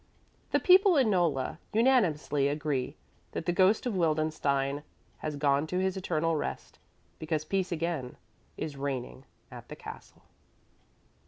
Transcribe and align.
The 0.49 0.59
people 0.59 0.97
in 0.97 1.11
Nolla 1.11 1.59
unanimously 1.73 2.47
agree 2.47 2.95
that 3.33 3.45
the 3.45 3.51
ghost 3.51 3.85
of 3.85 3.93
Wildenstein 3.95 4.81
has 5.19 5.35
gone 5.35 5.67
to 5.67 5.77
his 5.77 5.95
eternal 5.95 6.35
rest, 6.35 6.79
because 7.19 7.45
peace 7.45 7.71
again 7.71 8.17
is 8.57 8.75
reigning 8.77 9.25
at 9.51 9.69
the 9.69 9.75
castle. 9.75 10.23